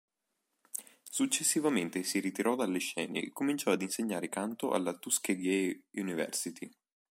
[1.03, 6.67] Successivamente si ritirò dalle scene e cominciò ad insegnare canto alla Tuskegee University.